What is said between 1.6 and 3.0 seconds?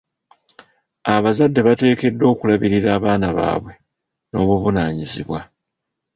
bateekeddwa okulabirira